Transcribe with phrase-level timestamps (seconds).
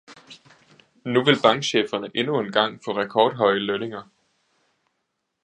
[1.05, 4.03] Nu vil bankcheferne endnu en gang få rekordhøje lønninger.